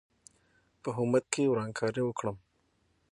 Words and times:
په 0.81 0.89
حکومت 0.97 1.25
کې 1.33 1.49
ورانکاري 1.51 2.01
وکړم. 2.05 2.37